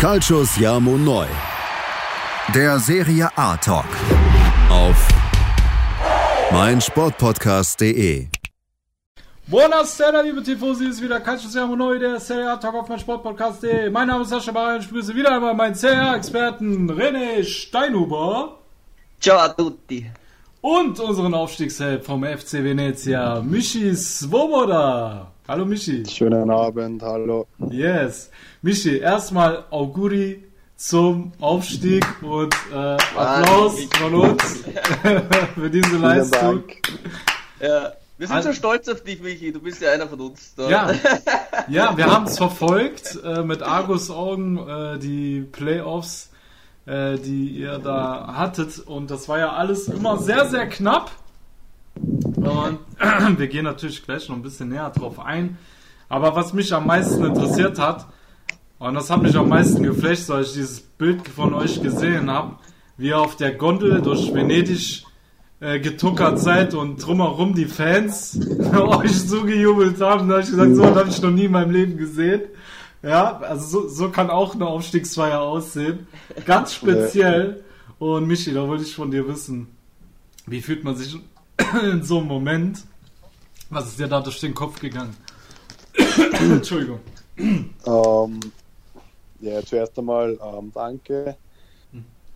[0.00, 1.26] Calcius Jamo Neu.
[2.54, 3.84] Der Serie A Talk.
[4.70, 4.96] Auf
[6.50, 8.28] meinsportpodcast.de.
[9.46, 13.90] Buonasera, liebe Tifosi, ist wieder Calcius Jamo Neu, der Serie A Talk auf meinsportpodcast.de.
[13.90, 18.56] Mein Name ist Sascha Bayer, ich begrüße wieder einmal meinen Serie A-Experten René Steinhuber.
[19.20, 20.10] Ciao a tutti.
[20.62, 25.30] Und unseren Aufstiegsheld vom FC Venezia, Michi Svoboda.
[25.50, 26.04] Hallo Michi.
[26.08, 27.48] Schönen Abend, hallo.
[27.72, 28.30] Yes.
[28.62, 30.44] Michi, erstmal Auguri
[30.76, 32.76] zum Aufstieg und äh,
[33.16, 34.62] Applaus von uns
[35.56, 36.62] für diese Leistung.
[37.58, 39.50] Ja, wir sind Also- so stolz auf dich, Michi.
[39.52, 40.54] Du bist ja einer von uns.
[40.54, 40.70] Da.
[40.70, 40.92] Ja,
[41.68, 46.30] ja, wir haben es verfolgt äh, mit Argus Augen, äh, die Playoffs,
[46.86, 48.78] äh, die ihr da hattet.
[48.78, 51.10] Und das war ja alles immer sehr, sehr knapp.
[52.02, 52.78] Und
[53.38, 55.58] wir gehen natürlich gleich noch ein bisschen näher drauf ein.
[56.08, 58.06] Aber was mich am meisten interessiert hat,
[58.78, 62.56] und das hat mich am meisten geflasht, weil ich dieses Bild von euch gesehen habe,
[62.96, 65.04] wie ihr auf der Gondel durch Venedig
[65.60, 68.40] äh, getuckert seid und drumherum die Fans
[68.74, 70.28] euch zugejubelt haben.
[70.28, 72.42] Da habe ich gesagt, so habe ich noch nie in meinem Leben gesehen.
[73.02, 76.06] Ja, also so, so kann auch eine Aufstiegsfeier aussehen.
[76.46, 77.62] Ganz speziell.
[77.98, 79.68] Und Michi, da wollte ich von dir wissen,
[80.46, 81.18] wie fühlt man sich
[81.82, 82.84] in so einem Moment?
[83.68, 85.16] Was ist dir da durch den Kopf gegangen?
[86.40, 87.00] Entschuldigung.
[87.36, 88.40] Ähm,
[89.40, 91.36] ja, zuerst einmal ähm, danke.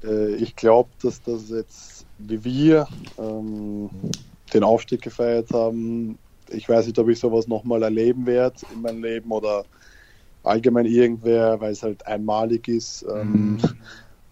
[0.03, 2.87] Äh, ich glaube, dass das jetzt, wie wir
[3.19, 3.91] ähm,
[4.53, 9.03] den Aufstieg gefeiert haben, ich weiß nicht, ob ich sowas nochmal erleben werde in meinem
[9.03, 9.65] Leben oder
[10.43, 13.59] allgemein irgendwer, weil es halt einmalig ist, ähm,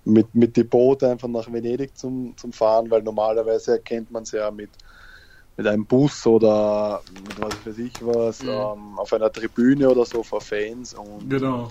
[0.04, 4.32] mit, mit die Boote einfach nach Venedig zum, zum Fahren, weil normalerweise kennt man es
[4.32, 4.70] ja mit,
[5.56, 8.48] mit einem Bus oder mit was weiß ich was, Mhm.
[8.48, 11.70] ähm, auf einer Tribüne oder so vor Fans und Genau.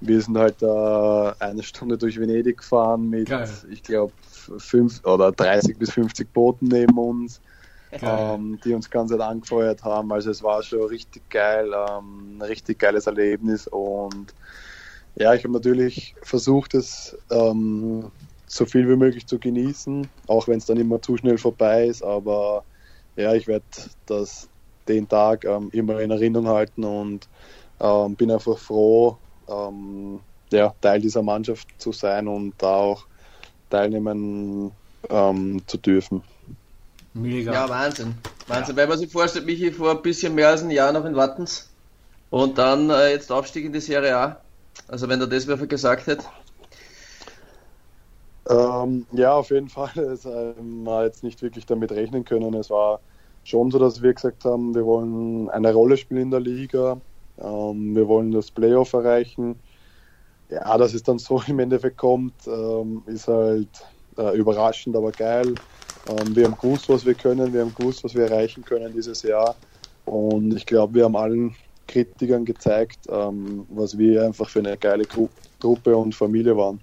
[0.00, 3.48] wir sind halt äh, eine Stunde durch Venedig gefahren mit, Geil.
[3.70, 4.14] ich glaube,
[4.58, 7.40] fünf oder 30 bis 50 Booten neben uns,
[8.02, 10.12] ähm, die uns ganz angefeuert haben.
[10.12, 14.34] Also es war schon richtig geil, ähm, ein richtig geiles Erlebnis und
[15.18, 18.10] ja, ich habe natürlich versucht, es ähm,
[18.46, 22.02] so viel wie möglich zu genießen, auch wenn es dann immer zu schnell vorbei ist,
[22.02, 22.64] aber
[23.16, 23.64] ja, ich werde
[24.06, 24.48] das
[24.86, 27.28] den Tag ähm, immer in Erinnerung halten und
[27.80, 29.18] ähm, bin einfach froh,
[29.48, 30.20] ähm,
[30.50, 33.06] ja, Teil dieser Mannschaft zu sein und da auch
[33.70, 34.70] teilnehmen
[35.10, 36.22] ähm, zu dürfen.
[37.12, 37.52] Mega.
[37.52, 38.14] Ja, Wahnsinn.
[38.46, 38.76] Wahnsinn.
[38.76, 41.68] Wenn man sich vorstellt, Michi vor ein bisschen mehr als ein Jahr noch in Wattens
[42.30, 44.40] und dann äh, jetzt Aufstieg in die Serie A.
[44.86, 46.24] Also wenn der das gesagt hätte.
[48.48, 49.90] Ähm, ja, auf jeden Fall.
[49.96, 52.54] Es ähm, war jetzt nicht wirklich damit rechnen können.
[52.54, 53.00] Es war
[53.44, 57.00] schon so, dass wir gesagt haben, wir wollen eine Rolle spielen in der Liga.
[57.38, 59.56] Ähm, wir wollen das Playoff erreichen.
[60.50, 63.68] Ja, dass es dann so im Endeffekt kommt, ähm, ist halt
[64.16, 65.54] äh, überraschend, aber geil.
[66.08, 67.52] Ähm, wir haben gewusst, was wir können.
[67.52, 69.54] Wir haben gewusst, was wir erreichen können dieses Jahr.
[70.06, 71.54] Und ich glaube, wir haben allen
[71.88, 75.28] Kritikern gezeigt, ähm, was wir einfach für eine geile Gru
[75.58, 76.80] Truppe und Familie waren.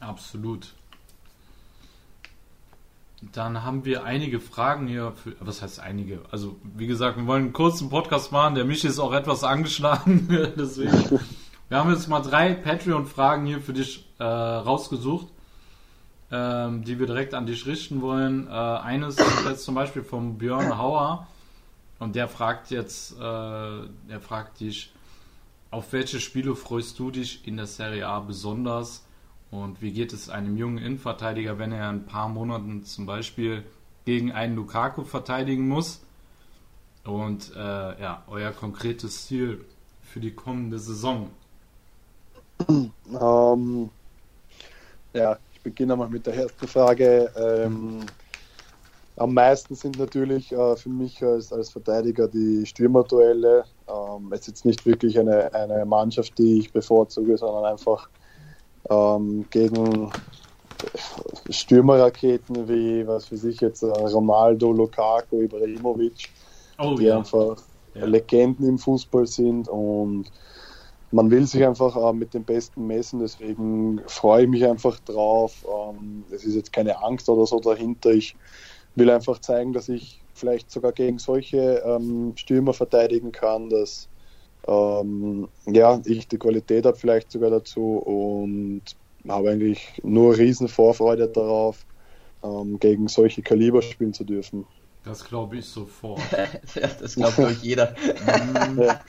[0.00, 0.74] Absolut.
[3.32, 5.12] Dann haben wir einige Fragen hier.
[5.12, 6.20] Für, was heißt einige?
[6.30, 8.56] Also, wie gesagt, wir wollen einen kurzen Podcast machen.
[8.56, 10.26] Der Michi ist auch etwas angeschlagen.
[10.58, 11.20] Deswegen.
[11.68, 15.26] Wir haben jetzt mal drei Patreon-Fragen hier für dich äh, rausgesucht,
[16.30, 18.46] ähm, die wir direkt an dich richten wollen.
[18.46, 21.26] Äh, eines ist jetzt zum Beispiel vom Björn Hauer.
[21.98, 24.92] Und der fragt jetzt, äh, der fragt dich,
[25.70, 29.04] auf welche Spiele freust du dich in der Serie A besonders?
[29.50, 33.64] Und wie geht es einem jungen Innenverteidiger, wenn er in ein paar Monaten zum Beispiel
[34.04, 36.00] gegen einen Lukaku verteidigen muss?
[37.04, 39.64] Und äh, ja, euer konkretes Ziel
[40.02, 41.30] für die kommende Saison.
[42.68, 43.90] Ähm,
[45.12, 47.30] ja, ich beginne mal mit der ersten Frage.
[47.36, 48.06] Ähm,
[49.16, 53.64] am meisten sind natürlich äh, für mich als, als Verteidiger die Stürmerduelle.
[53.88, 58.10] Ähm, es ist jetzt nicht wirklich eine, eine Mannschaft, die ich bevorzuge, sondern einfach
[58.90, 60.12] ähm, gegen
[61.50, 66.30] Stürmerraketen wie, was weiß ich jetzt, äh, Ronaldo, Lukaku, Ibrahimovic,
[66.78, 67.56] Oh die einfach
[67.94, 68.06] Ja.
[68.06, 70.30] Legenden im Fußball sind und
[71.10, 75.64] man will sich einfach äh, mit dem Besten messen, deswegen freue ich mich einfach drauf.
[75.68, 78.10] Ähm, es ist jetzt keine Angst oder so dahinter.
[78.10, 78.36] Ich
[78.96, 84.08] will einfach zeigen, dass ich vielleicht sogar gegen solche ähm, Stürmer verteidigen kann, dass
[84.66, 88.82] ähm, ja, ich die Qualität habe vielleicht sogar dazu und
[89.28, 91.86] habe eigentlich nur riesen Vorfreude darauf,
[92.42, 94.66] ähm, gegen solche Kaliber spielen zu dürfen.
[95.04, 96.20] Das glaube ich sofort.
[96.74, 97.94] ja, das glaubt glaube ich jeder.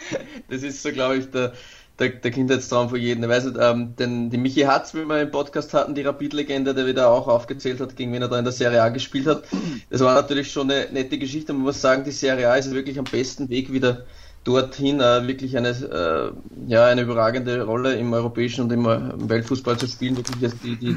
[0.50, 1.54] Das ist so, glaube ich, der,
[2.00, 3.24] der, der Kindheitstraum von jedem.
[3.24, 6.74] Ich weiß nicht, ähm, den, die Michi Hatz, wie wir im Podcast hatten, die Rapid-Legende,
[6.74, 9.44] der wieder auch aufgezählt hat, gegen wen er da in der Serie A gespielt hat.
[9.90, 11.54] Das war natürlich schon eine nette Geschichte.
[11.54, 14.06] Man muss sagen, die Serie A ist wirklich am besten Weg wieder
[14.44, 16.32] dorthin, äh, wirklich eine, äh,
[16.72, 20.18] ja, eine überragende Rolle im europäischen und im, im Weltfußball zu spielen.
[20.18, 20.96] Wirklich die, die,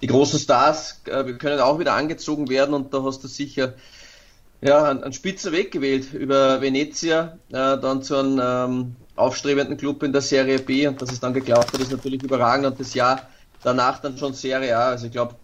[0.00, 3.74] die großen Stars äh, können auch wieder angezogen werden und da hast du sicher
[4.60, 10.02] ja, einen, einen spitzer Weg gewählt über Venezia, äh, dann zu einem ähm, aufstrebenden Club
[10.02, 12.94] in der Serie B und dass es dann geklappt hat, ist natürlich überragend und das
[12.94, 13.28] Jahr
[13.62, 14.90] danach dann schon Serie A.
[14.90, 15.34] Also ich glaube,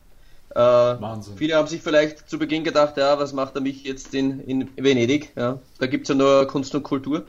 [0.54, 0.96] äh,
[1.36, 4.70] viele haben sich vielleicht zu Beginn gedacht, ja, was macht er mich jetzt in, in
[4.76, 5.32] Venedig?
[5.36, 7.24] Ja, da gibt's ja nur Kunst und Kultur.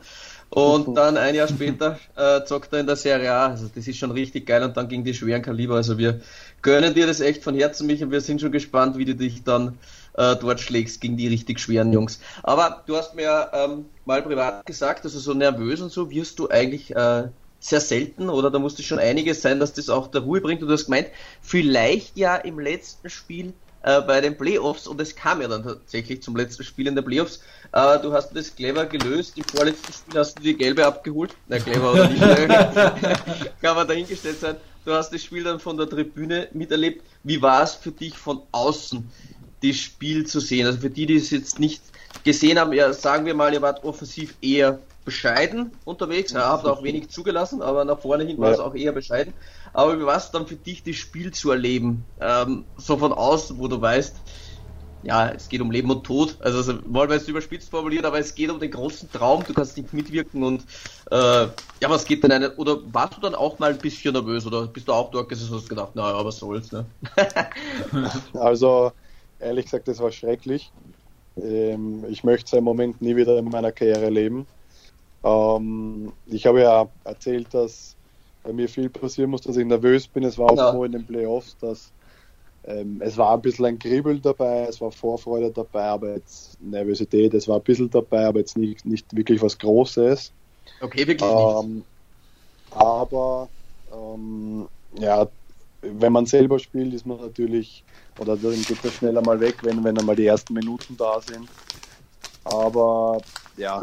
[0.51, 3.48] Und dann ein Jahr später äh, zockt er in der Serie A.
[3.48, 5.75] Also das ist schon richtig geil und dann ging die schweren Kaliber.
[5.75, 6.21] Also wir
[6.62, 9.44] gönnen dir das echt von Herzen, mich und wir sind schon gespannt, wie du dich
[9.44, 9.77] dann
[10.17, 12.19] äh, dort schlägst gegen die richtig schweren Jungs.
[12.44, 16.50] Aber du hast mir ähm, mal privat gesagt, also so nervös und so wirst du
[16.50, 17.29] eigentlich äh,
[17.59, 20.62] sehr selten oder da musste schon einiges sein, dass das auch der Ruhe bringt.
[20.62, 21.07] Und du hast gemeint,
[21.41, 23.53] vielleicht ja im letzten Spiel
[23.85, 27.01] äh, bei den Playoffs und es kam ja dann tatsächlich zum letzten Spiel in der
[27.01, 27.41] Playoffs.
[27.71, 29.38] Äh, du hast das clever gelöst.
[29.38, 31.35] Im vorletzten Spiel hast du die gelbe abgeholt.
[31.47, 32.21] Na, clever oder nicht,
[33.62, 34.56] kann man dahingestellt sein.
[34.85, 37.03] Du hast das Spiel dann von der Tribüne miterlebt.
[37.23, 39.09] Wie war es für dich von außen?
[39.69, 40.65] Das Spiel zu sehen.
[40.65, 41.81] Also für die, die es jetzt nicht
[42.23, 46.81] gesehen haben, ja, sagen wir mal, ihr wart offensiv eher bescheiden unterwegs, ihr habt auch
[46.83, 49.33] wenig zugelassen, aber nach vorne hin war es auch eher bescheiden.
[49.71, 52.06] Aber wie war es dann für dich, das Spiel zu erleben?
[52.19, 54.15] Ähm, so von außen, wo du weißt,
[55.06, 56.38] ja, es geht um Leben und Tod.
[56.39, 59.53] Also, also wollen wir jetzt überspitzt formuliert, aber es geht um den großen Traum, du
[59.53, 60.63] kannst nicht mitwirken und
[61.12, 64.47] äh, ja, was geht denn eine, oder warst du dann auch mal ein bisschen nervös
[64.47, 66.88] oder bist du auch dort gesessen und hast gedacht, naja, was soll's, ne?
[68.33, 68.91] also
[69.39, 70.71] ehrlich gesagt, das war schrecklich.
[71.41, 74.47] Ähm, ich möchte so einen Moment nie wieder in meiner Karriere leben.
[75.23, 77.95] Ähm, ich habe ja erzählt, dass
[78.43, 80.23] bei mir viel passieren muss, dass ich nervös bin.
[80.23, 80.71] Es war auch ja.
[80.71, 81.91] so in den Playoffs, dass
[82.67, 87.33] ähm, es war ein bisschen ein Kribbeln dabei, es war Vorfreude dabei, aber jetzt Nervosität,
[87.33, 90.31] es war ein bisschen dabei, aber jetzt nicht, nicht wirklich was Großes.
[90.81, 91.85] Okay, wirklich ähm, nicht.
[92.71, 93.49] Aber
[93.93, 94.67] ähm,
[94.97, 95.27] ja,
[95.99, 97.83] wenn man selber spielt, ist man natürlich,
[98.19, 101.47] oder dann geht man schneller mal weg, wenn, wenn einmal die ersten Minuten da sind.
[102.45, 103.19] Aber
[103.57, 103.79] ja,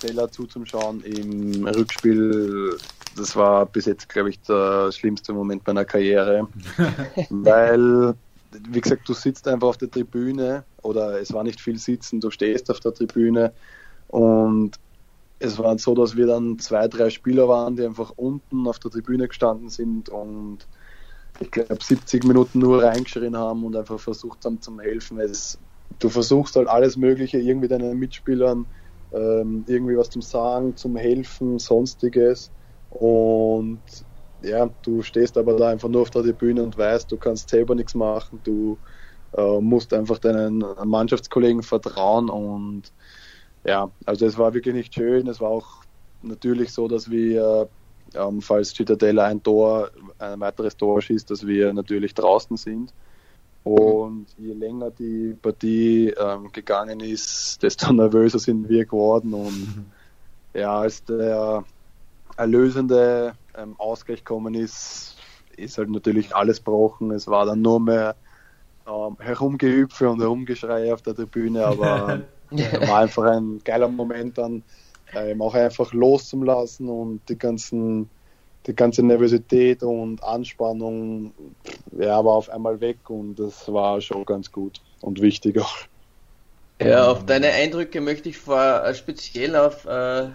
[0.00, 2.76] Teller zuzuschauen im Rückspiel,
[3.16, 6.48] das war bis jetzt, glaube ich, der schlimmste Moment meiner Karriere.
[7.30, 8.14] weil,
[8.68, 12.30] wie gesagt, du sitzt einfach auf der Tribüne oder es war nicht viel Sitzen, du
[12.30, 13.52] stehst auf der Tribüne
[14.08, 14.72] und
[15.38, 18.90] es war so, dass wir dann zwei, drei Spieler waren, die einfach unten auf der
[18.90, 20.66] Tribüne gestanden sind und
[21.40, 25.18] ich glaube, 70 Minuten nur reingeschrien haben und einfach versucht haben zu helfen.
[25.18, 25.58] Es,
[25.98, 28.66] du versuchst halt alles Mögliche, irgendwie deinen Mitspielern
[29.12, 32.52] ähm, irgendwie was zum Sagen, zum Helfen, sonstiges.
[32.88, 33.82] Und
[34.42, 37.74] ja, du stehst aber da einfach nur auf der Bühne und weißt, du kannst selber
[37.74, 38.80] nichts machen, du
[39.32, 42.92] äh, musst einfach deinen Mannschaftskollegen vertrauen und
[43.64, 45.26] ja, also es war wirklich nicht schön.
[45.28, 45.84] Es war auch
[46.22, 47.70] natürlich so, dass wir
[48.14, 52.92] ähm, falls Cittadella ein Tor, ein weiteres Tor schießt, dass wir natürlich draußen sind.
[53.62, 59.34] Und je länger die Partie ähm, gegangen ist, desto nervöser sind wir geworden.
[59.34, 59.86] Und
[60.54, 61.64] ja, als der
[62.36, 65.16] erlösende ähm, Ausgleich gekommen ist,
[65.56, 67.10] ist halt natürlich alles gebrochen.
[67.10, 68.16] Es war dann nur mehr
[68.86, 72.20] ähm, Herumgehüpfe und Herumgeschrei auf der Tribüne, aber
[72.50, 74.62] äh, war einfach ein geiler Moment dann
[75.14, 78.10] ähm, auch einfach loszulassen und die ganzen
[78.66, 81.32] die ganze Nervosität und Anspannung
[81.98, 85.76] ja, war auf einmal weg und das war schon ganz gut und wichtig auch.
[86.82, 90.28] Ja, auf deine Eindrücke möchte ich vor, äh, speziell auf äh,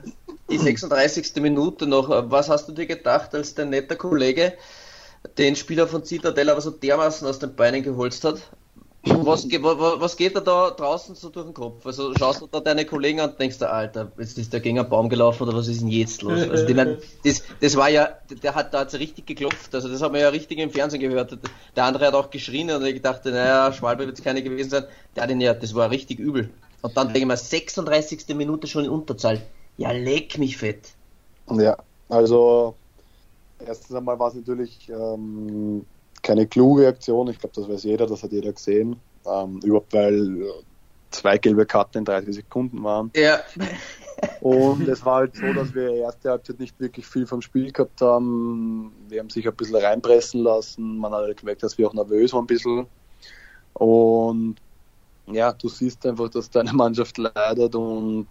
[0.50, 1.36] die 36.
[1.38, 2.10] Minute noch.
[2.30, 4.54] Was hast du dir gedacht, als dein netter Kollege
[5.40, 8.52] den Spieler von Citadel aber so dermaßen aus den Beinen geholzt hat?
[9.08, 11.86] Was, was, geht da, da draußen so durch den Kopf?
[11.86, 14.80] Also schaust du da deine Kollegen an und denkst du, Alter, jetzt ist der gegen
[14.80, 16.50] einen Baum gelaufen oder was ist denn jetzt los?
[16.50, 18.10] Also die, das, das war ja,
[18.42, 21.38] der hat da hat's richtig geklopft, also das haben wir ja richtig im Fernsehen gehört.
[21.76, 24.86] Der andere hat auch geschrien und ich dachte, naja, Schwalbe wird es keine gewesen sein.
[25.16, 26.50] Der hat ihn ja, das war richtig übel.
[26.82, 28.36] Und dann denke ich mal, 36.
[28.36, 29.42] Minute schon in Unterzahl.
[29.78, 30.94] Ja, leck mich fett.
[31.52, 31.78] Ja,
[32.10, 32.76] also
[33.66, 35.86] erstens einmal war es natürlich ähm,
[36.26, 37.30] keine kluge Aktion.
[37.30, 38.98] Ich glaube, das weiß jeder, das hat jeder gesehen.
[39.26, 40.46] Ähm, überhaupt weil
[41.12, 43.12] zwei gelbe Karten in 30 Sekunden waren.
[43.16, 43.40] Ja.
[44.42, 48.02] Und es war halt so, dass wir erste Halbzeit nicht wirklich viel vom Spiel gehabt
[48.02, 48.92] haben.
[49.08, 50.98] Wir haben sich ein bisschen reinpressen lassen.
[50.98, 52.88] Man hat halt gemerkt, dass wir auch nervös waren ein bisschen.
[53.74, 54.56] Und
[55.28, 58.28] ja, du siehst einfach, dass deine Mannschaft leidet und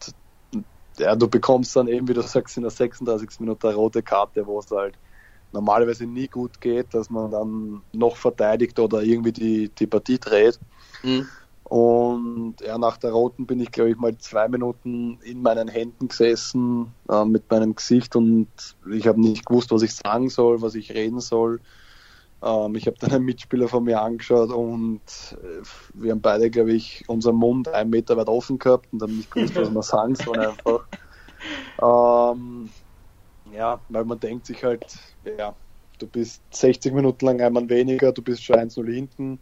[0.99, 3.41] ja, du bekommst dann eben, wie du sagst, in der 36.
[3.41, 4.95] Minute eine rote Karte, wo es halt
[5.55, 10.59] normalerweise nie gut geht, dass man dann noch verteidigt oder irgendwie die, die Partie dreht.
[11.03, 11.27] Mhm.
[11.65, 16.09] Und ja, nach der roten bin ich, glaube ich, mal zwei Minuten in meinen Händen
[16.09, 18.49] gesessen äh, mit meinem Gesicht und
[18.93, 21.61] ich habe nicht gewusst, was ich sagen soll, was ich reden soll.
[22.43, 25.01] Ähm, ich habe dann einen Mitspieler von mir angeschaut und
[25.33, 25.63] äh,
[25.95, 29.31] wir haben beide, glaube ich, unseren Mund einen Meter weit offen gehabt und haben nicht
[29.31, 30.87] gewusst, was wir sagen sollen einfach.
[31.83, 32.69] Ähm,
[33.55, 34.85] ja, weil man denkt sich halt,
[35.39, 35.55] ja,
[35.99, 39.41] du bist 60 Minuten lang einmal weniger, du bist schon 1-0 hinten.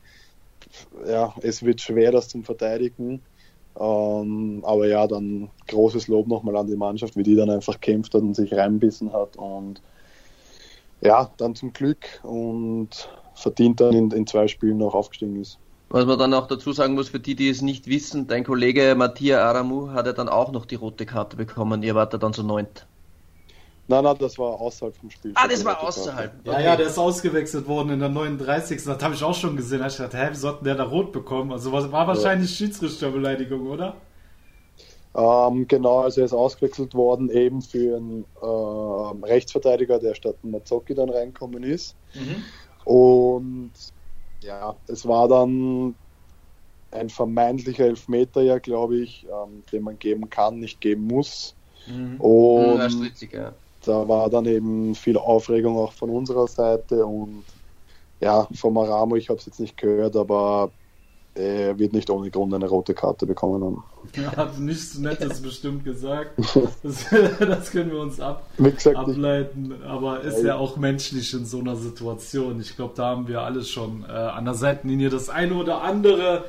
[1.07, 3.23] Ja, es wird schwer, das zum Verteidigen.
[3.79, 8.15] Ähm, aber ja, dann großes Lob nochmal an die Mannschaft, wie die dann einfach kämpft
[8.15, 9.81] hat und sich reinbissen hat und
[11.01, 15.59] ja, dann zum Glück und verdient dann in, in zwei Spielen noch aufgestiegen ist.
[15.89, 18.95] Was man dann auch dazu sagen muss, für die, die es nicht wissen, dein Kollege
[18.97, 21.83] Mattia Aramu hat ja dann auch noch die rote Karte bekommen.
[21.83, 22.87] Ihr wart ja dann so neunt.
[23.93, 25.33] Nein, nein, das war außerhalb vom Spiel.
[25.35, 26.47] Ah, das war außerhalb.
[26.47, 26.65] Ja, okay.
[26.65, 28.83] ja, der ist ausgewechselt worden in der 39.
[28.83, 29.81] Das habe ich auch schon gesehen.
[29.81, 31.53] Da ich gedacht, hä, wie sollten der da rot bekommen?
[31.53, 32.57] Also war wahrscheinlich ja.
[32.57, 33.97] Schiedsrichterbeleidigung, oder?
[35.15, 40.95] Ähm, genau, also er ist ausgewechselt worden eben für einen äh, Rechtsverteidiger, der statt Mazzocchi
[40.95, 41.95] dann reinkommen ist.
[42.15, 42.45] Mhm.
[42.91, 43.73] Und
[44.41, 45.95] ja, es war dann
[46.93, 51.55] ein vermeintlicher Elfmeter, ja, glaube ich, ähm, den man geben kann, nicht geben muss.
[51.87, 52.19] Mhm.
[52.23, 53.53] Und ja, stritzig, ja.
[53.85, 57.45] Da war dann eben viel Aufregung auch von unserer Seite und
[58.21, 60.71] ja, vom Aramo, ich habe es jetzt nicht gehört, aber
[61.35, 63.83] er wird nicht ohne Grund eine rote Karte bekommen haben.
[64.13, 66.33] Er hat nichts Nettes bestimmt gesagt.
[66.83, 67.07] Das,
[67.39, 69.83] das, können wir uns ab, gesagt, ableiten.
[69.87, 72.61] Aber ist ja auch menschlich in so einer Situation.
[72.61, 76.45] Ich glaube, da haben wir alles schon äh, an der Seitenlinie das eine oder andere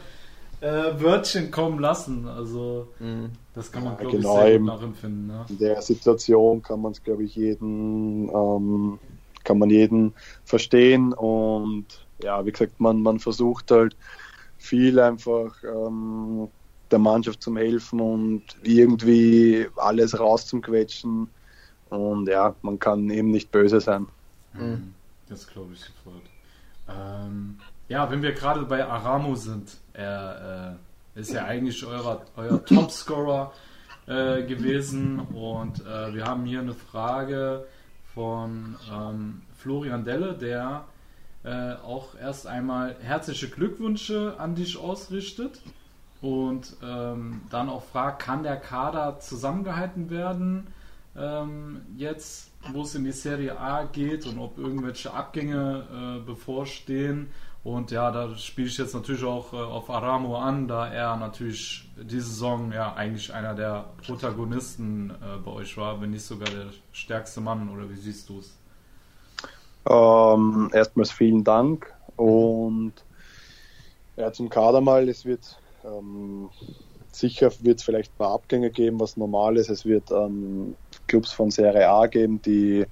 [0.59, 0.67] äh,
[0.99, 2.27] Wörtchen kommen lassen.
[2.27, 3.31] Also mhm.
[3.53, 5.27] Das kann man, ja, glaube genau, ich, sehr gut nachempfinden.
[5.27, 5.45] Ne?
[5.49, 8.99] In der Situation kann man es, glaube ich, jeden ähm,
[9.43, 10.13] kann man jeden
[10.45, 11.85] verstehen und
[12.21, 13.95] ja, wie gesagt, man, man versucht halt
[14.57, 16.47] viel einfach ähm,
[16.89, 21.27] der Mannschaft zum Helfen und irgendwie alles rauszuquetschen.
[21.89, 24.07] Und ja, man kann eben nicht böse sein.
[24.53, 24.93] Mhm.
[25.27, 26.23] Das glaube ich sofort.
[26.87, 32.63] Ähm, ja, wenn wir gerade bei Aramo sind, er äh, ist ja eigentlich euer, euer
[32.65, 33.53] Topscorer
[34.07, 37.65] äh, gewesen und äh, wir haben hier eine Frage
[38.13, 40.85] von ähm, Florian Delle, der
[41.43, 45.61] äh, auch erst einmal herzliche Glückwünsche an dich ausrichtet
[46.21, 50.67] und ähm, dann auch fragt, kann der Kader zusammengehalten werden
[51.15, 57.29] ähm, jetzt, wo es in die Serie A geht und ob irgendwelche Abgänge äh, bevorstehen.
[57.63, 61.89] Und ja, da spiele ich jetzt natürlich auch äh, auf Aramo an, da er natürlich
[61.95, 66.67] diese Saison ja eigentlich einer der Protagonisten äh, bei euch war, wenn nicht sogar der
[66.91, 68.57] stärkste Mann, oder wie siehst du es?
[69.89, 72.93] Ähm, erstmals vielen Dank und
[74.17, 76.49] ja, zum Kader mal, es wird ähm,
[77.11, 79.69] sicher wird es vielleicht ein paar Abgänge geben, was normal ist.
[79.69, 80.75] Es wird ähm,
[81.07, 82.85] Clubs von Serie A geben, die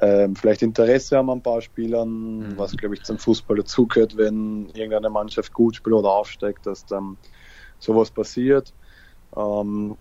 [0.00, 2.58] ähm, vielleicht Interesse haben an ein paar Spielern, mhm.
[2.58, 7.16] was glaube ich zum Fußball dazugehört, wenn irgendeine Mannschaft gut spielt oder aufsteigt, dass dann
[7.78, 8.72] sowas passiert.
[9.36, 9.96] Ähm,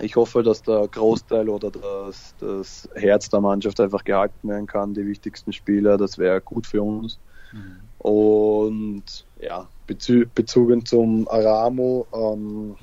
[0.00, 4.94] ich hoffe, dass der Großteil oder das, das Herz der Mannschaft einfach gehalten werden kann,
[4.94, 7.18] die wichtigsten Spieler, das wäre gut für uns.
[7.52, 7.80] Mhm.
[7.98, 9.04] Und
[9.40, 12.76] ja, bezü bezogen zum Aramo, ähm,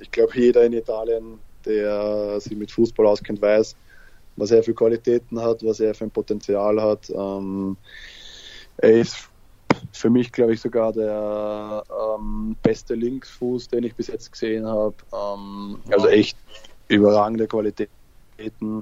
[0.00, 3.76] ich glaube, jeder in Italien, der sich mit Fußball auskennt, weiß,
[4.36, 7.10] was er für Qualitäten hat, was er für ein Potenzial hat.
[7.10, 7.76] Ähm,
[8.78, 9.30] er ist
[9.92, 14.94] für mich, glaube ich, sogar der ähm, beste Linksfuß, den ich bis jetzt gesehen habe.
[15.12, 16.36] Ähm, also echt
[16.88, 17.90] überragende Qualitäten.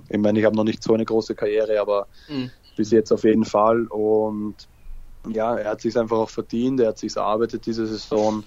[0.08, 2.50] Ich meine, ich habe noch nicht so eine große Karriere, aber mhm.
[2.76, 3.86] bis jetzt auf jeden Fall.
[3.86, 4.68] Und
[5.28, 8.44] ja, er hat sich einfach auch verdient, er hat sich erarbeitet diese Saison,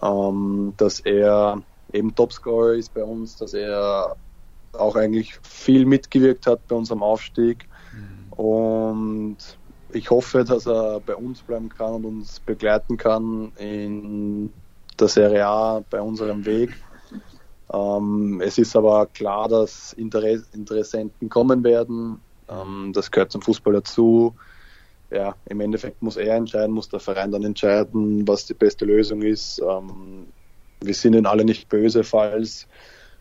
[0.00, 4.16] ähm, dass er eben Topscorer ist bei uns, dass er
[4.78, 7.68] auch eigentlich viel mitgewirkt hat bei unserem Aufstieg.
[7.92, 8.32] Mhm.
[8.32, 9.36] Und
[9.92, 14.52] ich hoffe, dass er bei uns bleiben kann und uns begleiten kann in
[14.98, 16.70] der Serie A bei unserem Weg.
[17.72, 22.20] Ähm, es ist aber klar, dass Interess Interessenten kommen werden.
[22.48, 24.34] Ähm, das gehört zum Fußball dazu.
[25.10, 29.22] Ja, im Endeffekt muss er entscheiden, muss der Verein dann entscheiden, was die beste Lösung
[29.22, 29.60] ist.
[29.60, 30.26] Ähm,
[30.80, 32.66] wir sind ihnen alle nicht böse, falls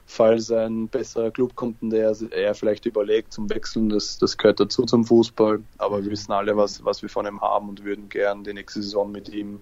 [0.08, 4.60] falls ein besserer Club kommt und der er vielleicht überlegt zum Wechseln, das, das gehört
[4.60, 5.60] dazu zum Fußball.
[5.78, 8.82] Aber wir wissen alle, was, was wir von ihm haben und würden gern die nächste
[8.82, 9.62] Saison mit ihm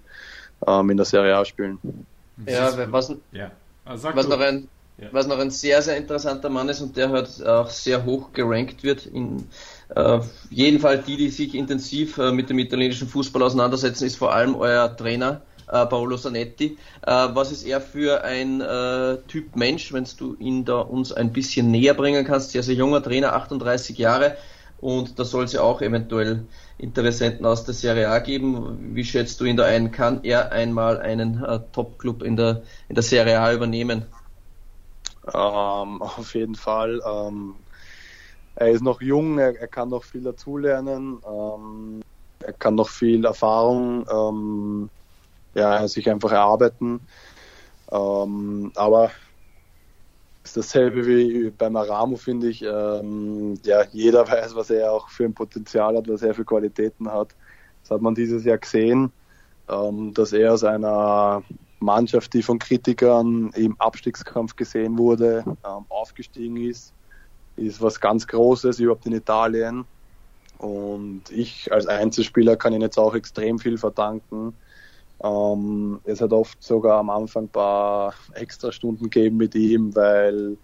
[0.66, 1.80] ähm, in der Serie A spielen.
[2.46, 3.52] Ja, was, ja.
[3.84, 5.08] Also was noch ein ja.
[5.12, 8.84] was noch ein sehr, sehr interessanter Mann ist und der halt auch sehr hoch gerankt
[8.84, 9.06] wird.
[9.06, 9.48] In
[9.94, 14.34] äh, jeden Fall die, die sich intensiv äh, mit dem italienischen Fußball auseinandersetzen, ist vor
[14.34, 15.42] allem euer Trainer.
[15.67, 16.77] Äh, Paolo Sanetti.
[17.01, 21.34] Äh, was ist er für ein äh, Typ Mensch, wenn du ihn da uns ein
[21.34, 22.51] bisschen näher bringen kannst?
[22.51, 24.38] Sehr, sehr junger Trainer, 38 Jahre,
[24.79, 26.45] und da soll es ja auch eventuell
[26.77, 28.93] Interessenten aus der Serie A geben.
[28.95, 29.91] Wie schätzt du ihn da ein?
[29.91, 34.05] Kann er einmal einen äh, Top-Club in der, in der Serie A übernehmen?
[35.34, 37.01] Ähm, auf jeden Fall.
[37.05, 37.55] Ähm,
[38.55, 42.01] er ist noch jung, er, er kann noch viel dazulernen, ähm,
[42.39, 44.89] er kann noch viel Erfahrung ähm,
[45.56, 47.00] ja, sich einfach erarbeiten.
[47.92, 49.12] Ähm, aber
[50.44, 52.62] ist dasselbe wie beim Aramo, finde ich.
[52.62, 57.12] Ähm, ja, jeder weiß, was er auch für ein Potenzial hat, was er für Qualitäten
[57.12, 57.36] hat.
[57.82, 59.12] Das hat man dieses Jahr gesehen,
[59.70, 61.44] ähm, dass er aus einer
[61.80, 66.94] Mannschaft, die von Kritikern im Abstiegskampf gesehen wurde, ähm, aufgestiegen ist,
[67.56, 69.86] ist was ganz Großes überhaupt in Italien.
[70.58, 74.54] Und ich als Einzelspieler kann ihn jetzt auch extrem viel verdanken.
[75.24, 80.57] Ähm, es hat oft sogar am Anfang ein paar extra Stunden gegeben mit ihm, weil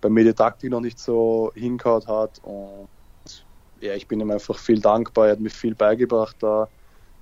[0.00, 2.40] bei mir die Taktik noch nicht so hingehauen hat.
[2.42, 2.88] Und
[3.80, 5.26] ja, ich bin ihm einfach viel dankbar.
[5.26, 6.68] Er hat mir viel beigebracht da.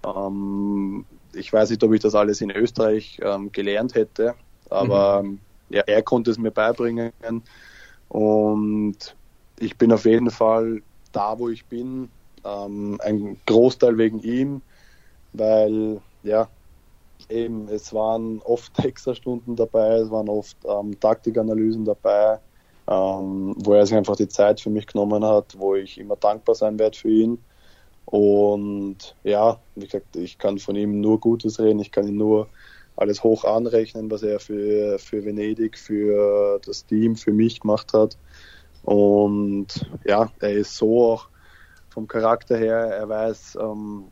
[0.05, 4.35] Ähm, ich weiß nicht, ob ich das alles in Österreich ähm, gelernt hätte,
[4.71, 5.41] aber mhm.
[5.71, 7.13] ja, er konnte es mir beibringen.
[8.09, 9.17] Und
[9.59, 10.83] ich bin auf jeden Fall
[11.13, 12.11] da, wo ich bin.
[12.45, 14.63] Ähm, ein Großteil wegen ihm,
[15.33, 16.49] weil ja,
[17.29, 22.39] eben, es waren oft Extrastunden dabei, es waren oft ähm, Taktikanalysen dabei,
[22.89, 26.55] ähm, wo er sich einfach die Zeit für mich genommen hat, wo ich immer dankbar
[26.55, 27.39] sein werde für ihn.
[28.07, 32.49] Und ja, wie gesagt, ich kann von ihm nur Gutes reden, ich kann ihm nur
[32.97, 38.17] alles hoch anrechnen, was er für, für Venedig, für das Team, für mich gemacht hat.
[38.83, 39.67] Und
[40.05, 41.29] ja, er ist so auch
[41.91, 44.07] vom Charakter her, er weiß, ähm,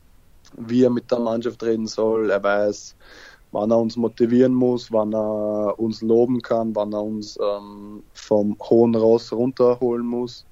[0.56, 2.30] wie er mit der Mannschaft reden soll.
[2.30, 2.96] Er weiß,
[3.52, 8.56] wann er uns motivieren muss, wann er uns loben kann, wann er uns ähm, vom
[8.60, 10.46] hohen Ross runterholen muss.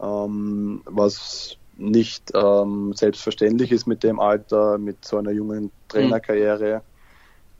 [0.00, 6.82] Ähm, was nicht ähm, selbstverständlich ist mit dem Alter, mit so einer jungen Trainerkarriere.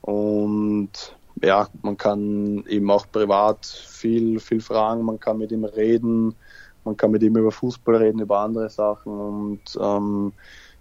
[0.01, 6.35] Und ja, man kann eben auch privat viel, viel fragen, man kann mit ihm reden,
[6.83, 10.33] man kann mit ihm über Fußball reden, über andere Sachen und ähm,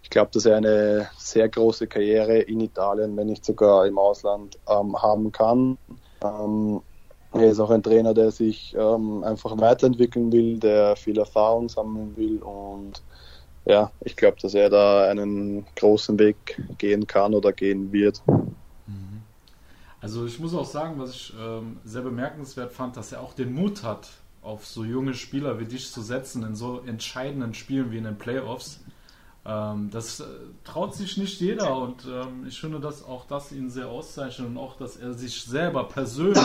[0.02, 4.58] ich glaube, dass er eine sehr große Karriere in Italien, wenn nicht sogar im Ausland,
[4.68, 5.78] ähm, haben kann.
[6.22, 6.82] Ähm,
[7.32, 12.16] er ist auch ein Trainer, der sich ähm, einfach weiterentwickeln will, der viel Erfahrung sammeln
[12.16, 13.02] will und
[13.64, 18.22] ja, ich glaube, dass er da einen großen Weg gehen kann oder gehen wird.
[18.26, 19.22] Mhm.
[20.00, 23.54] Also ich muss auch sagen, was ich ähm, sehr bemerkenswert fand, dass er auch den
[23.54, 24.08] Mut hat,
[24.42, 28.18] auf so junge Spieler wie dich zu setzen in so entscheidenden Spielen wie in den
[28.18, 28.80] Playoffs.
[29.44, 30.24] Ähm, das äh,
[30.64, 34.56] traut sich nicht jeder und ähm, ich finde, dass auch das ihn sehr auszeichnet und
[34.56, 36.44] auch, dass er sich selber persönlich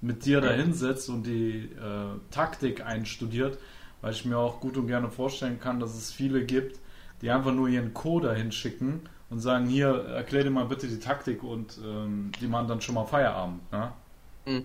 [0.00, 3.58] mit dir dahinsetzt und die äh, Taktik einstudiert,
[4.00, 6.80] weil ich mir auch gut und gerne vorstellen kann, dass es viele gibt,
[7.20, 10.98] die einfach nur ihren Code dahin schicken und sagen, hier, erklär dir mal bitte die
[10.98, 13.60] Taktik und ähm, die machen dann schon mal Feierabend.
[13.70, 13.92] Ne?
[14.46, 14.64] Mhm.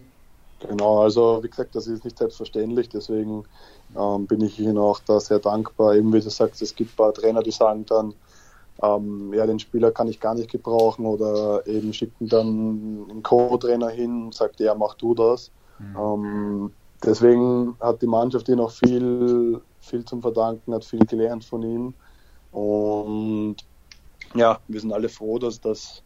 [0.60, 3.46] Genau, also wie gesagt, das ist nicht selbstverständlich, deswegen
[3.98, 5.96] ähm, bin ich Ihnen auch da sehr dankbar.
[5.96, 8.14] Eben wie du sagst, es gibt ein paar Trainer, die sagen dann,
[8.82, 13.90] ähm, ja, den Spieler kann ich gar nicht gebrauchen oder eben schicken dann einen Co-Trainer
[13.90, 15.52] hin und sagt, ja, mach du das.
[15.80, 15.98] Mhm.
[15.98, 16.72] Ähm,
[17.04, 21.94] deswegen hat die Mannschaft ihn auch viel, viel zum Verdanken, hat viel gelernt von ihm.
[22.52, 23.58] Und
[24.34, 26.04] ja, wir sind alle froh, dass das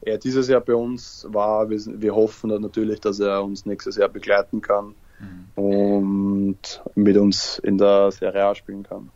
[0.00, 1.68] er dieses Jahr bei uns war.
[1.68, 5.62] Wir, wir hoffen natürlich, dass er uns nächstes Jahr begleiten kann mhm.
[5.62, 9.10] und mit uns in der Serie A spielen kann.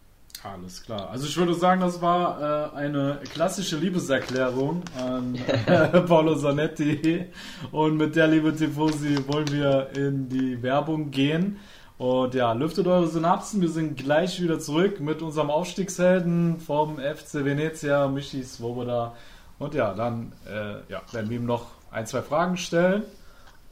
[0.45, 1.09] Alles klar.
[1.11, 5.37] Also ich würde sagen, das war äh, eine klassische Liebeserklärung an
[5.67, 7.27] äh, Paolo Zanetti.
[7.71, 11.59] Und mit der, liebe Tifosi, wollen wir in die Werbung gehen.
[11.97, 13.61] Und ja, lüftet eure Synapsen.
[13.61, 19.15] Wir sind gleich wieder zurück mit unserem Aufstiegshelden vom FC Venezia, Michi Svoboda.
[19.61, 23.05] Und ja, dann äh, ja, werden wir ihm noch ein, zwei Fragen stellen.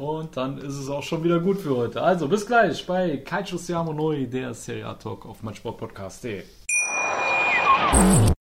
[0.00, 2.00] Und dann ist es auch schon wieder gut für heute.
[2.00, 6.42] Also bis gleich bei Kaicho Siamo Noi, der Serie A Talk auf meinsportpodcast.de.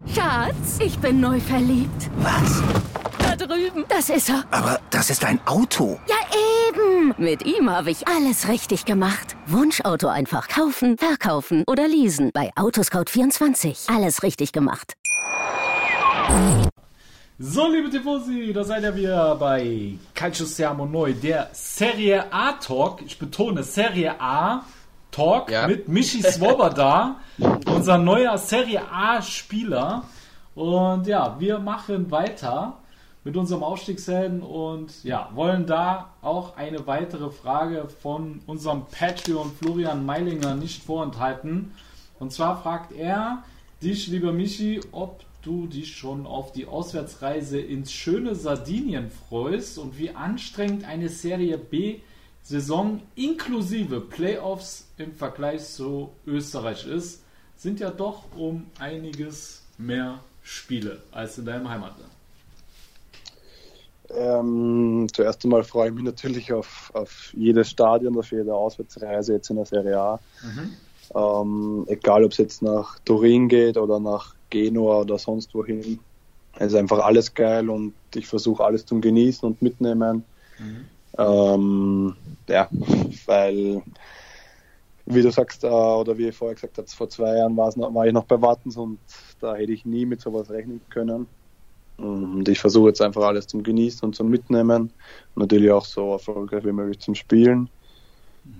[0.08, 2.10] Schatz, ich bin neu verliebt.
[2.19, 2.63] Was?
[3.19, 3.84] Da drüben.
[3.89, 4.45] Das ist er.
[4.52, 6.00] Aber das ist ein Auto.
[6.08, 6.15] Ja,
[6.69, 7.13] eben.
[7.17, 9.36] Mit ihm habe ich alles richtig gemacht.
[9.45, 12.32] Wunschauto einfach kaufen, verkaufen oder leasen.
[12.34, 13.93] Bei Autoscout24.
[13.93, 14.93] Alles richtig gemacht.
[17.41, 23.02] So, liebe Tifosi, da seid ihr wieder bei Calcio Siamo Neu, der Serie A Talk.
[23.06, 24.63] Ich betone Serie A
[25.10, 25.65] Talk Ja.
[25.65, 27.15] mit Michi Swoboda,
[27.65, 30.04] unser neuer Serie A Spieler.
[30.54, 32.78] Und ja, wir machen weiter
[33.23, 40.06] mit unserem Aufstiegshelden und ja, wollen da auch eine weitere Frage von unserem Patreon Florian
[40.06, 41.71] Meilinger nicht vorenthalten.
[42.19, 43.43] Und zwar fragt er
[43.82, 49.97] dich, lieber Michi, ob du dich schon auf die Auswärtsreise ins schöne Sardinien freust und
[49.97, 51.99] wie anstrengend eine Serie B
[52.41, 57.23] Saison inklusive Playoffs im Vergleich zu Österreich ist,
[57.56, 62.10] sind ja doch um einiges mehr Spiele als in deinem Heimatland.
[64.12, 69.49] Ähm, zuerst einmal freue ich mich natürlich auf, auf jedes Stadion, auf jede Auswärtsreise jetzt
[69.52, 70.19] in der Serie A.
[71.13, 75.99] Ähm, egal, ob es jetzt nach Turin geht oder nach Genua oder sonst wohin.
[76.57, 80.23] Es ist einfach alles geil und ich versuche alles zum Genießen und mitnehmen.
[81.17, 82.15] Ähm,
[82.47, 82.67] ja,
[83.25, 83.81] weil,
[85.05, 88.07] wie du sagst, äh, oder wie ich vorher gesagt habe, vor zwei Jahren noch, war
[88.07, 88.99] ich noch bei Wattens und
[89.39, 91.27] da hätte ich nie mit sowas rechnen können.
[91.97, 94.93] Und ich versuche jetzt einfach alles zum Genießen und zum Mitnehmen.
[95.35, 97.69] Und natürlich auch so erfolgreich wie möglich zum Spielen.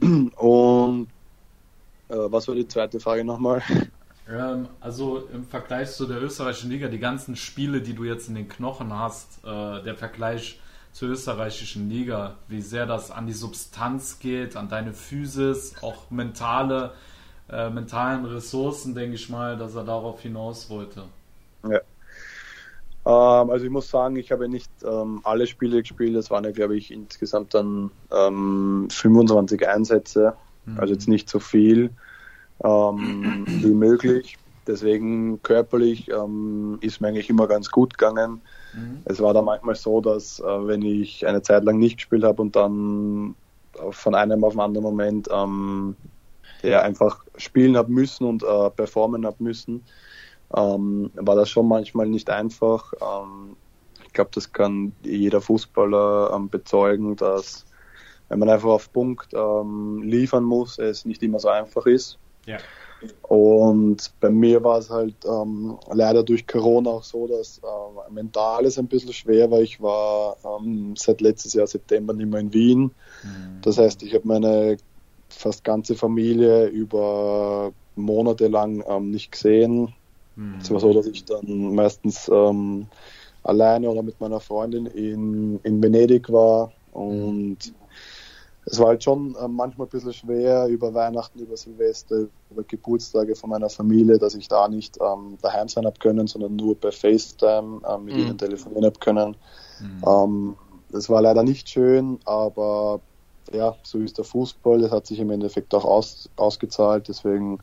[0.02, 1.08] Und
[2.10, 3.64] äh, was war die zweite Frage nochmal?
[4.30, 8.36] Ähm, also im Vergleich zu der österreichischen Liga, die ganzen Spiele, die du jetzt in
[8.36, 10.60] den Knochen hast, äh, der Vergleich
[10.92, 16.92] zur österreichischen Liga, wie sehr das an die Substanz geht, an deine Physis, auch mentale,
[17.50, 21.04] äh, mentalen Ressourcen, denke ich mal, dass er darauf hinaus wollte.
[21.64, 21.80] Ja.
[23.06, 26.16] Ähm, also ich muss sagen, ich habe nicht ähm, alle Spiele gespielt.
[26.16, 30.36] Es waren ja, glaube ich, insgesamt dann ähm, 25 Einsätze.
[30.78, 31.90] Also jetzt nicht so viel
[32.64, 34.38] ähm, wie möglich.
[34.68, 38.42] Deswegen körperlich ähm, ist mir eigentlich immer ganz gut gegangen.
[39.06, 42.42] Es war dann manchmal so, dass äh, wenn ich eine Zeit lang nicht gespielt habe
[42.42, 43.36] und dann
[43.92, 45.96] von einem auf den anderen Moment ähm,
[46.62, 49.84] ja, einfach spielen habe müssen und äh, performen habe müssen,
[50.56, 52.94] ähm, war das schon manchmal nicht einfach.
[53.02, 53.56] Ähm,
[54.06, 57.66] ich glaube, das kann jeder Fußballer ähm, bezeugen, dass
[58.28, 62.20] wenn man einfach auf Punkt ähm, liefern muss, es nicht immer so einfach ist.
[62.46, 62.58] Ja.
[63.22, 68.66] Und bei mir war es halt ähm, leider durch Corona auch so, dass ähm, mental
[68.66, 72.54] ist ein bisschen schwer, weil ich war ähm, seit letztes Jahr September nicht mehr in
[72.54, 72.92] Wien.
[73.62, 74.78] Das heißt, ich habe meine
[75.30, 79.94] fast ganze Familie über Monate lang ähm, nicht gesehen.
[80.62, 82.88] Es war so, dass ich dann meistens ähm,
[83.44, 87.58] alleine oder mit meiner Freundin in, in Venedig war und
[88.66, 93.36] es war halt schon äh, manchmal ein bisschen schwer über Weihnachten, über Silvester, über Geburtstage
[93.36, 96.92] von meiner Familie, dass ich da nicht ähm, daheim sein habe können, sondern nur per
[96.92, 99.36] FaceTime ähm, mit ihnen telefonieren habe können.
[100.06, 100.56] Ähm,
[100.92, 103.00] das war leider nicht schön, aber
[103.52, 104.80] ja, so ist der Fußball.
[104.80, 107.08] Das hat sich im Endeffekt auch aus, ausgezahlt.
[107.08, 107.60] Deswegen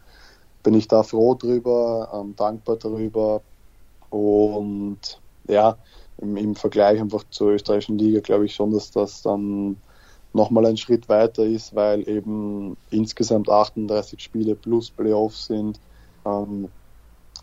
[0.62, 3.42] bin ich da froh drüber, ähm, dankbar darüber.
[4.10, 5.76] Und ja,
[6.18, 9.76] im, im Vergleich einfach zur österreichischen Liga glaube ich schon, dass das dann
[10.36, 15.80] nochmal ein Schritt weiter ist, weil eben insgesamt 38 Spiele plus Playoffs sind.
[16.24, 16.68] Ähm,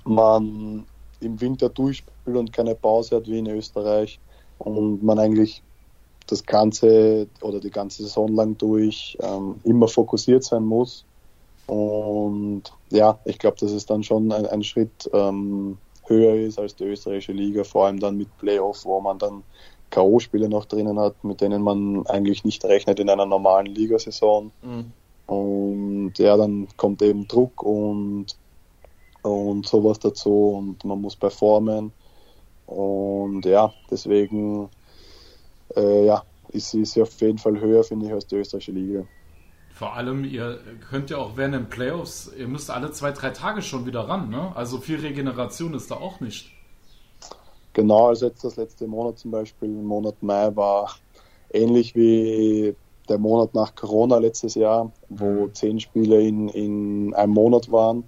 [0.06, 0.86] man
[1.20, 4.20] im Winter durchspielt und keine Pause hat wie in Österreich
[4.60, 5.62] und man eigentlich
[6.28, 11.06] das ganze oder die ganze Saison lang durch ähm, immer fokussiert sein muss.
[11.68, 16.76] Und ja, ich glaube, dass es dann schon ein, ein Schritt ähm, höher ist als
[16.76, 19.44] die österreichische Liga, vor allem dann mit Playoff, wo man dann
[19.94, 24.52] K.O.-Spiele noch drinnen hat, mit denen man eigentlich nicht rechnet in einer normalen Ligasaison.
[25.28, 28.26] Und ja, dann kommt eben Druck und,
[29.22, 31.92] und sowas dazu und man muss performen.
[32.66, 34.70] Und ja, deswegen
[35.76, 39.06] äh, ja, ist, ist sie auf jeden Fall höher, finde ich, als die österreichische Liga.
[39.74, 43.62] Vor allem, ihr könnt ja auch während den Playoffs, ihr müsst alle zwei, drei Tage
[43.62, 44.52] schon wieder ran, ne?
[44.56, 46.52] Also viel Regeneration ist da auch nicht.
[47.74, 50.96] Genau, also jetzt das letzte Monat zum Beispiel, im Monat Mai war
[51.52, 52.76] ähnlich wie
[53.10, 58.06] der Monat nach Corona letztes Jahr, wo zehn Spiele in, in einem Monat waren.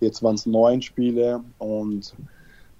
[0.00, 2.14] Jetzt waren es neun Spiele und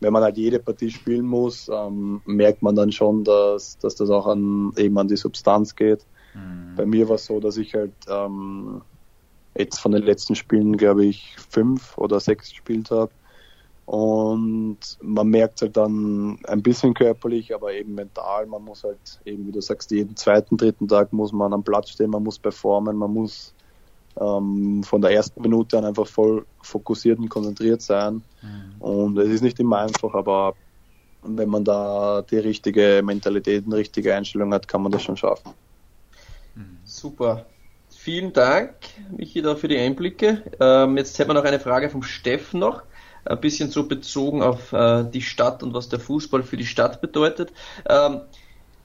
[0.01, 4.11] wenn man halt jede Partie spielen muss, ähm, merkt man dann schon, dass, dass das
[4.11, 6.05] auch an, eben an die Substanz geht.
[6.77, 8.81] Bei mir war es so, dass ich halt ähm,
[9.57, 13.13] jetzt von den letzten Spielen, glaube ich, fünf oder sechs gespielt habe.
[13.93, 18.47] Und man merkt halt dann ein bisschen körperlich, aber eben mental.
[18.47, 21.91] Man muss halt eben, wie du sagst, jeden zweiten, dritten Tag muss man am Platz
[21.91, 23.53] stehen, man muss performen, man muss
[24.19, 28.23] ähm, von der ersten Minute an einfach voll fokussiert und konzentriert sein.
[28.79, 30.55] Und es ist nicht immer einfach, aber
[31.23, 35.53] wenn man da die richtige Mentalität, eine richtige Einstellung hat, kann man das schon schaffen.
[36.85, 37.45] Super.
[37.91, 38.75] Vielen Dank,
[39.15, 40.45] Michi, da für die Einblicke.
[40.59, 42.85] Ähm, jetzt hätten wir noch eine Frage vom Steffen noch.
[43.25, 47.01] Ein bisschen so bezogen auf äh, die Stadt und was der Fußball für die Stadt
[47.01, 47.53] bedeutet.
[47.89, 48.23] Ähm,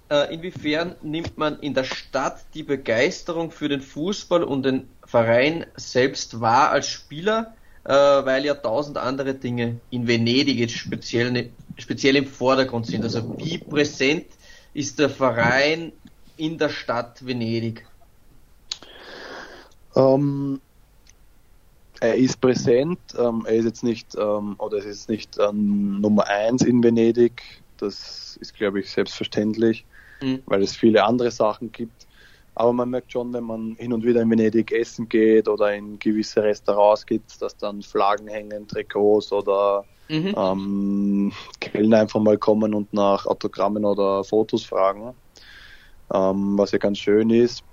[0.10, 5.66] äh, inwiefern nimmt man in der Stadt die Begeisterung für den Fußball und den Verein
[5.76, 12.16] selbst wahr als Spieler, äh, weil ja tausend andere Dinge in Venedig jetzt speziell, speziell
[12.16, 13.04] im Vordergrund sind.
[13.04, 14.28] Also wie präsent
[14.74, 15.92] ist der Verein
[16.38, 17.86] in der Stadt Venedig?
[19.96, 20.62] Ähm,
[22.02, 26.28] er ist präsent, ähm, er ist jetzt nicht, ähm, oder es ist nicht ähm, Nummer
[26.28, 27.42] eins in Venedig,
[27.78, 29.86] das ist, glaube ich, selbstverständlich,
[30.22, 30.42] mhm.
[30.46, 32.08] weil es viele andere Sachen gibt.
[32.56, 36.00] Aber man merkt schon, wenn man hin und wieder in Venedig essen geht oder in
[36.00, 40.34] gewisse Restaurants geht, dass dann Flaggen hängen, Trikots oder mhm.
[40.36, 45.14] ähm, Kellner einfach mal kommen und nach Autogrammen oder Fotos fragen,
[46.12, 47.64] ähm, was ja ganz schön ist.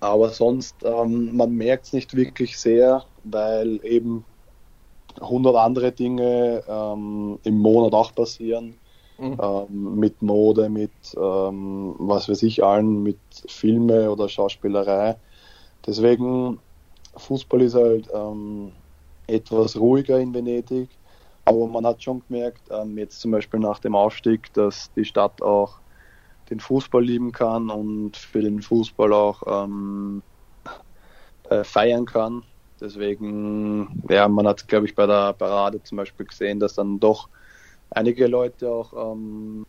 [0.00, 4.24] Aber sonst, ähm, man merkt es nicht wirklich sehr, weil eben
[5.20, 8.74] 100 andere Dinge ähm, im Monat auch passieren.
[9.18, 9.36] Mhm.
[9.42, 15.16] Ähm, mit Mode, mit ähm, was weiß ich allen, mit Filme oder Schauspielerei.
[15.86, 16.58] Deswegen,
[17.16, 18.72] Fußball ist halt ähm,
[19.26, 20.88] etwas ruhiger in Venedig,
[21.44, 25.42] aber man hat schon gemerkt, ähm, jetzt zum Beispiel nach dem Aufstieg, dass die Stadt
[25.42, 25.80] auch
[26.48, 30.22] den Fußball lieben kann und für den Fußball auch ähm,
[31.48, 32.42] äh, feiern kann.
[32.80, 37.28] Deswegen, ja, man hat, glaube ich, bei der Parade zum Beispiel gesehen, dass dann doch
[37.90, 39.66] einige Leute auch ähm, ein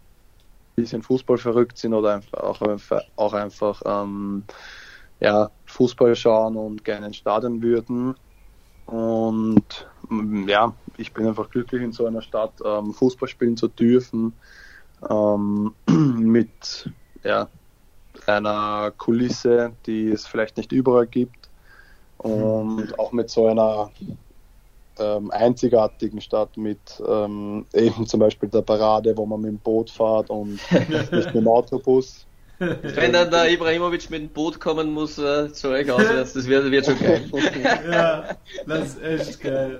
[0.76, 2.62] bisschen Fußball verrückt sind oder einfach, auch,
[3.15, 4.45] auch einfach ähm,
[5.19, 8.15] ja, Fußball schauen und gerne ins Stadion würden.
[8.86, 9.89] Und
[10.47, 14.34] ja, ich bin einfach glücklich in so einer Stadt ähm, Fußball spielen zu dürfen
[15.10, 16.89] ähm, mit
[17.24, 17.50] ja,
[18.26, 21.50] einer Kulisse, die es vielleicht nicht überall gibt
[22.23, 23.91] und auch mit so einer
[24.99, 29.89] ähm, einzigartigen Stadt mit ähm, eben zum Beispiel der Parade, wo man mit dem Boot
[29.89, 32.25] fährt und nicht mit dem Autobus.
[32.60, 36.69] Wenn dann der Ibrahimovic mit dem Boot kommen muss äh, zu euch auswärts, das wird,
[36.69, 37.23] wird schon geil.
[37.91, 39.79] ja, das ist echt geil.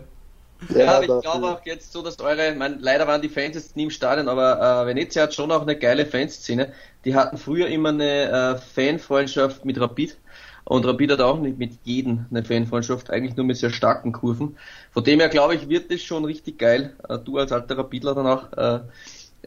[0.75, 3.75] Ja, aber ich glaube auch jetzt so, dass eure, mein, leider waren die Fans jetzt
[3.75, 6.73] nie im Stadion, aber äh, Venezia hat schon auch eine geile Fanszene.
[7.06, 10.17] Die hatten früher immer eine äh, Fanfreundschaft mit Rapid
[10.63, 14.58] und Rapid hat auch nicht mit jedem eine Fanfreundschaft, eigentlich nur mit sehr starken Kurven.
[14.91, 16.95] Von dem her glaube ich, wird das schon richtig geil.
[17.08, 18.80] Äh, du als alter Rapidler dann auch, äh,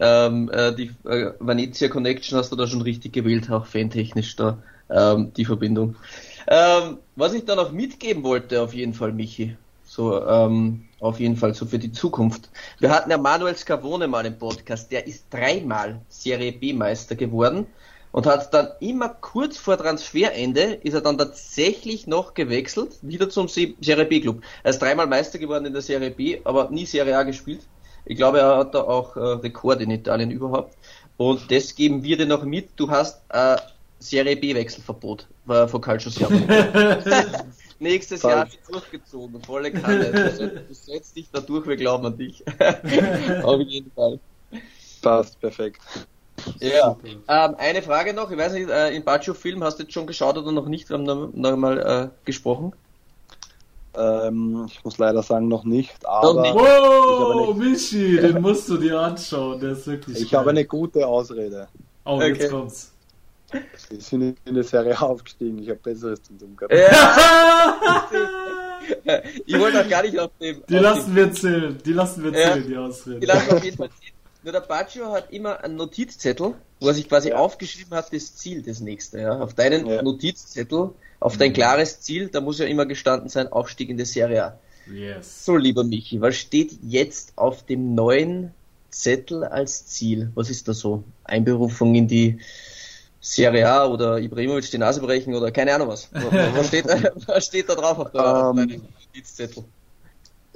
[0.00, 4.58] ähm, äh, die äh, Venezia Connection hast du da schon richtig gewählt, auch fantechnisch da
[4.90, 5.96] ähm, die Verbindung.
[6.46, 11.36] Ähm, was ich da noch mitgeben wollte, auf jeden Fall, Michi, so ähm, auf jeden
[11.36, 12.50] Fall so für die Zukunft.
[12.80, 17.66] Wir hatten ja Manuel Scavone mal im Podcast, der ist dreimal Serie B Meister geworden
[18.14, 23.48] und hat dann immer kurz vor Transferende ist er dann tatsächlich noch gewechselt, wieder zum
[23.48, 24.40] Serie B Club.
[24.62, 27.62] Er ist dreimal Meister geworden in der Serie B, aber nie Serie A gespielt.
[28.04, 30.76] Ich glaube, er hat da auch äh, Rekord in Italien überhaupt.
[31.16, 32.68] Und das geben wir dir noch mit.
[32.76, 33.56] Du hast äh,
[33.98, 36.38] Serie B Wechselverbot äh, von Calcio Siamo.
[37.80, 38.32] Nächstes Falsch.
[38.32, 40.64] Jahr wird durchgezogen, volle Kanne.
[40.68, 42.44] Du setzt dich da durch, wir glauben an dich.
[43.42, 44.20] Auf jeden Fall.
[45.02, 45.80] Passt, perfekt.
[46.60, 46.96] Ja,
[47.28, 50.06] ähm, eine Frage noch, ich weiß nicht, äh, in Baggio Film hast du jetzt schon
[50.06, 50.88] geschaut oder noch nicht?
[50.88, 52.72] Wir haben noch, noch mal äh, gesprochen.
[53.96, 56.34] Ähm, ich muss leider sagen, noch nicht, aber.
[56.34, 56.54] Noch nicht.
[56.54, 57.64] Wow, eine...
[57.64, 60.20] Michi, den musst du dir anschauen, der ist wirklich.
[60.20, 60.40] Ich geil.
[60.40, 61.68] habe eine gute Ausrede.
[62.04, 62.34] Oh, okay.
[62.34, 62.90] jetzt kommt's.
[63.88, 66.74] Wir sind in der Serie aufgestiegen, ich habe Besseres zu tun gehabt.
[66.74, 68.08] Ja.
[69.46, 70.62] ich wollte auch gar nicht auf dem.
[70.68, 71.16] Die auf lassen dem...
[71.16, 72.68] wir zählen, die lassen wir zählen, ja.
[72.68, 73.20] die Ausreden.
[73.20, 74.03] Die lassen wir auf jeden Fall zählen.
[74.44, 77.36] Nur der Baggio hat immer einen Notizzettel, wo er sich quasi ja.
[77.36, 79.18] aufgeschrieben hat, das Ziel, das nächste.
[79.18, 79.40] Ja?
[79.40, 80.02] Auf deinen ja.
[80.02, 81.54] Notizzettel, auf dein mhm.
[81.54, 84.58] klares Ziel, da muss ja immer gestanden sein, Aufstieg in die Serie A.
[84.92, 85.46] Yes.
[85.46, 88.52] So, lieber Michi, was steht jetzt auf dem neuen
[88.90, 90.30] Zettel als Ziel?
[90.34, 91.04] Was ist da so?
[91.24, 92.38] Einberufung in die
[93.22, 96.10] Serie A oder Ibrahimovic die Nase brechen oder keine Ahnung was.
[96.12, 96.84] Was steht,
[97.26, 99.64] was steht da drauf auf, um, deinem Notizzettel?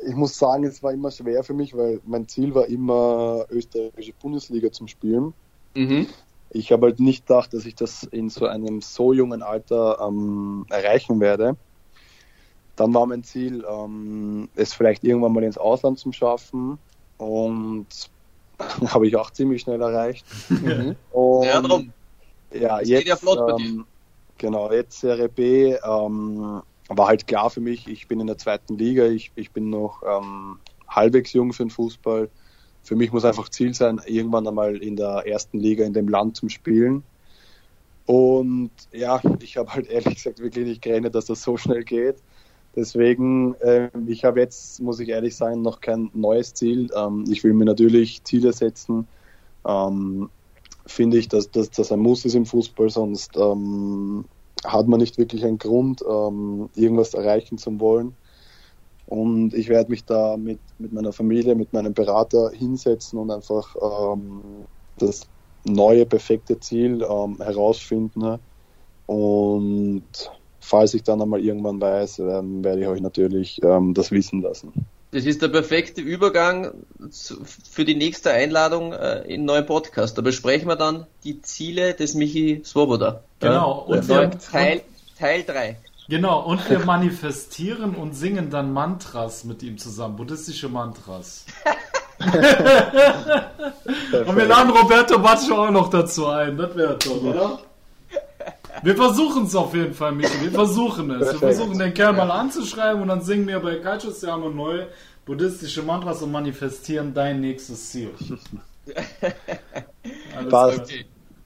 [0.06, 4.12] Ich muss sagen, es war immer schwer für mich, weil mein Ziel war immer österreichische
[4.20, 5.34] Bundesliga zum Spielen.
[5.74, 6.06] Mhm.
[6.50, 10.64] Ich habe halt nicht gedacht, dass ich das in so einem so jungen Alter ähm,
[10.70, 11.56] erreichen werde.
[12.76, 16.78] Dann war mein Ziel, ähm, es vielleicht irgendwann mal ins Ausland zu schaffen
[17.18, 17.88] und
[18.87, 20.24] habe ich auch ziemlich schnell erreicht.
[20.48, 20.96] Mhm.
[21.11, 21.92] Und, ja, darum.
[22.52, 23.84] Ja, das jetzt, ja flott ähm,
[24.38, 25.74] Genau, jetzt Serie B.
[25.74, 29.70] Ähm, war halt klar für mich, ich bin in der zweiten Liga, ich, ich bin
[29.70, 32.31] noch ähm, halbwegs jung für den Fußball.
[32.83, 36.37] für mich muss einfach Ziel sein, irgendwann einmal in der ersten Liga in dem Land
[36.37, 37.03] zu spielen.
[38.07, 42.16] Und ja, ich habe halt ehrlich gesagt wirklich nicht gerechnet, dass das so schnell geht.
[42.74, 46.88] Deswegen, äh, ich habe jetzt, muss ich ehrlich sagen, noch kein neues Ziel.
[46.96, 49.07] Ähm, ich will mir natürlich Ziele setzen.
[49.66, 50.31] Ähm,
[50.87, 54.24] Finde ich, dass, dass das ein Muss ist im Fußball, sonst ähm,
[54.64, 58.14] hat man nicht wirklich einen Grund, ähm, irgendwas erreichen zu wollen.
[59.07, 63.75] Und ich werde mich da mit, mit meiner Familie, mit meinem Berater hinsetzen und einfach
[63.81, 64.42] ähm,
[64.99, 65.27] das
[65.64, 68.38] neue, perfekte Ziel ähm, herausfinden.
[69.07, 70.05] Und
[70.61, 74.73] falls ich dann einmal irgendwann weiß, ähm, werde ich euch natürlich ähm, das wissen lassen.
[75.11, 76.73] Das ist der perfekte Übergang
[77.11, 80.18] für die nächste Einladung äh, in einen neuen Podcast.
[80.18, 83.25] Da besprechen wir dann die Ziele des Michi Swoboda.
[83.40, 83.85] Genau.
[83.87, 84.83] und wir, Teil,
[85.18, 85.77] Teil 3.
[86.09, 91.44] Genau, und wir manifestieren und singen dann Mantras mit ihm zusammen, buddhistische Mantras.
[92.18, 92.33] und
[94.37, 97.59] wir laden Roberto Baccio auch noch dazu ein, das wäre toll, oder?
[98.83, 100.40] Wir versuchen es auf jeden Fall, Michi.
[100.40, 101.33] Wir versuchen es.
[101.33, 104.87] Wir versuchen den Kerl mal anzuschreiben und dann singen wir bei Kaicho Siamo neu
[105.27, 108.11] buddhistische Mantras und manifestieren dein nächstes Ziel.
[110.37, 110.92] Alles Passt.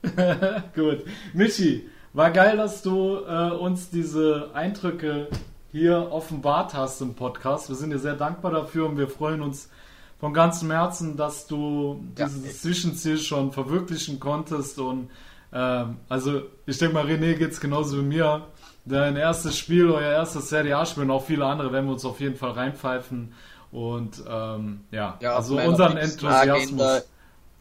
[0.74, 1.04] Gut.
[1.32, 5.28] Michi, war geil, dass du äh, uns diese Eindrücke
[5.70, 7.68] hier offenbart hast im Podcast.
[7.68, 9.70] Wir sind dir sehr dankbar dafür und wir freuen uns
[10.20, 12.26] von ganzem Herzen, dass du Ja.
[12.26, 14.78] dieses Zwischenziel schon verwirklichen konntest.
[14.78, 15.10] Und
[15.52, 18.46] ähm, also ich denke mal, René geht's genauso wie mir.
[18.84, 22.20] Dein erstes Spiel, euer erstes Serie A-Spiel und auch viele andere werden wir uns auf
[22.20, 23.32] jeden Fall reinpfeifen.
[23.70, 27.04] Und ähm, ja, Ja, also unseren Enthusiasmus.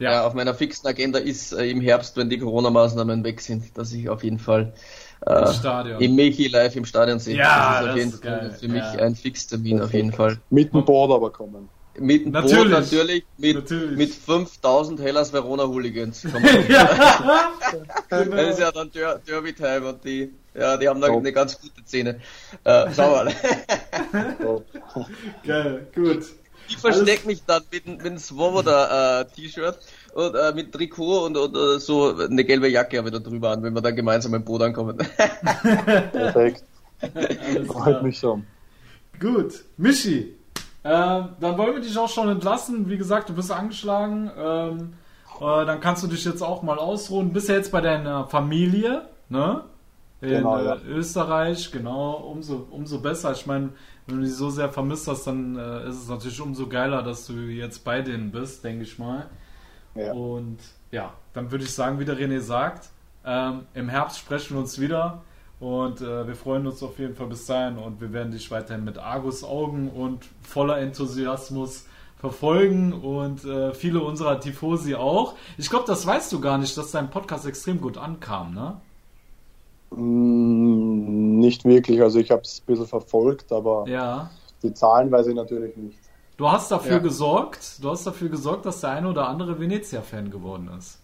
[0.02, 0.12] Ja.
[0.12, 0.26] Ja.
[0.28, 4.10] auf meiner fixen Agenda ist äh, im Herbst, wenn die Corona-Maßnahmen weg sind, dass ich
[4.10, 4.74] auf jeden Fall
[5.26, 5.46] äh,
[5.96, 7.38] Im im Michi live im Stadion sehe.
[7.38, 8.58] Ja, das ist auf das jeden ist Fall geil.
[8.60, 9.06] für mich Ja.
[9.06, 10.38] ein Fixtermin auf jeden Fall.
[10.50, 11.70] Mit dem Board aber kommen.
[12.00, 12.58] Mit dem Natürlich.
[12.64, 13.98] Boot natürlich, mit, Natürlich.
[13.98, 16.24] mit 5000 Hellas Verona Hooligans.
[16.70, 17.52] Ja.
[18.10, 21.60] Das ist ja dann Der Derby Time und die, ja, die haben da eine ganz
[21.62, 22.20] gute Szene.
[22.64, 23.32] Äh, schau mal.
[25.46, 26.24] Geil, gut.
[26.72, 29.78] Ich verstecke mich dann mit, dem- mit einem Swoboda äh, T-Shirt
[30.14, 33.50] und äh, mit Trikot und, und äh, so eine gelbe Jacke habe ich da drüber
[33.52, 34.98] an, wenn wir dann gemeinsam im Boot ankommen.
[36.12, 36.64] Perfekt.
[37.68, 38.46] Freut mich schon.
[39.20, 40.36] Gut, Michi,
[40.84, 42.90] ähm, dann wollen wir dich auch schon entlassen.
[42.90, 44.32] Wie gesagt, du bist angeschlagen.
[44.38, 44.94] Ähm,
[45.40, 47.34] äh, dann kannst du dich jetzt auch mal ausruhen.
[47.34, 49.64] Bist ja jetzt bei deiner Familie, ne?
[50.22, 50.76] In Genau, ja.
[50.76, 52.14] äh, Österreich, genau.
[52.14, 53.32] Umso, umso besser.
[53.32, 53.70] Ich meine,
[54.06, 57.26] wenn du die so sehr vermisst hast, dann äh, ist es natürlich umso geiler, dass
[57.26, 59.30] du jetzt bei denen bist, denke ich mal.
[59.96, 60.14] Ja.
[60.14, 60.60] Und
[60.92, 62.90] ja, dann würde ich sagen, wie der René sagt,
[63.26, 65.22] ähm, im Herbst sprechen wir uns wieder
[65.60, 68.84] und äh, wir freuen uns auf jeden Fall bis dahin und wir werden dich weiterhin
[68.84, 71.86] mit Argus Augen und voller Enthusiasmus
[72.18, 75.36] verfolgen und äh, viele unserer Tifosi auch.
[75.58, 78.80] Ich glaube, das weißt du gar nicht, dass dein Podcast extrem gut ankam, ne?
[79.96, 84.30] Mm, Nicht wirklich, also ich habe es ein bisschen verfolgt, aber Ja.
[84.62, 85.98] die Zahlen weiß ich natürlich nicht.
[86.38, 86.98] Du hast dafür Ja.
[87.00, 91.00] gesorgt, du hast dafür gesorgt, dass der eine oder andere Venezia-Fan geworden ist.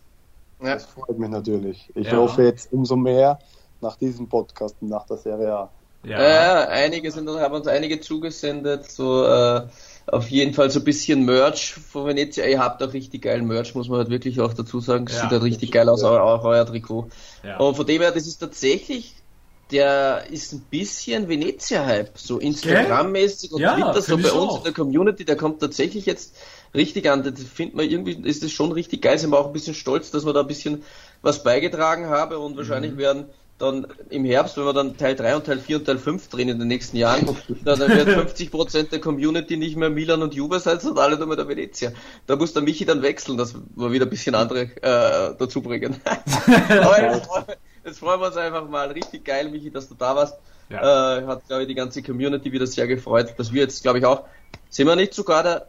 [0.61, 0.75] Ja.
[0.75, 1.89] Das freut mich natürlich.
[1.95, 2.17] Ich Ja.
[2.17, 3.39] hoffe jetzt umso mehr
[3.81, 5.69] nach diesem Podcast und nach der Serie A.
[6.03, 6.21] Ja.
[6.21, 9.67] Ja, einige sind, haben uns einige zugesendet, so äh,
[10.07, 12.45] auf jeden Fall so ein bisschen Merch von Venezia.
[12.45, 15.05] Ihr habt auch richtig geilen Merch, muss man halt wirklich auch dazu sagen.
[15.09, 15.21] Ja.
[15.21, 17.09] Sieht halt richtig geil aus, auch, auch euer Trikot.
[17.43, 17.57] Ja.
[17.57, 19.13] Und von dem her, das ist tatsächlich,
[19.71, 24.57] der ist ein bisschen Venezia-Hype, so Instagram-mäßig und Ja, Twitter, so bei uns auch.
[24.59, 26.35] in der Community, der kommt tatsächlich jetzt
[26.73, 27.23] richtig an.
[27.23, 29.17] Das findet man irgendwie, ist das schon richtig geil.
[29.17, 30.83] Sind wir auch ein bisschen stolz, dass wir da ein bisschen
[31.21, 32.97] was beigetragen haben und wahrscheinlich Mhm.
[32.97, 33.25] werden
[33.59, 36.49] dann im Herbst, wenn wir dann Teil 3 und Teil 4 und Teil 5 drehen
[36.49, 37.25] in den nächsten Jahren,
[37.65, 41.37] dann wird 50% der Community nicht mehr Milan und Juve sein, sondern alle nur mehr
[41.37, 41.91] der Venezia.
[42.27, 45.95] Da muss der Michi dann wechseln, dass wir wieder ein bisschen andere äh, dazu bringen.
[46.05, 47.45] Aber jetzt, freuen-
[47.83, 48.91] jetzt freuen wir uns einfach mal.
[48.91, 50.35] Richtig geil, Michi, dass du da warst.
[50.69, 51.17] Ja.
[51.19, 54.05] Äh, hat, glaube ich, die ganze Community wieder sehr gefreut, dass wir jetzt, glaube ich,
[54.05, 54.23] auch,
[54.69, 55.67] sind wir nicht sogar der,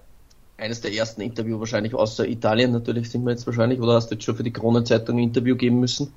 [0.58, 4.16] eines der ersten Interview wahrscheinlich, außer Italien natürlich sind wir jetzt wahrscheinlich, oder hast du
[4.16, 6.12] jetzt schon für die Kronenzeitung ein Interview geben müssen?